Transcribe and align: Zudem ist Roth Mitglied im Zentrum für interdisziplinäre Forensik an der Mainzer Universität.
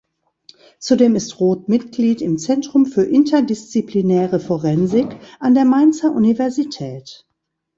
Zudem 0.79 1.15
ist 1.15 1.39
Roth 1.39 1.69
Mitglied 1.69 2.21
im 2.23 2.39
Zentrum 2.39 2.87
für 2.87 3.03
interdisziplinäre 3.03 4.39
Forensik 4.39 5.15
an 5.39 5.53
der 5.53 5.65
Mainzer 5.65 6.11
Universität. 6.11 7.27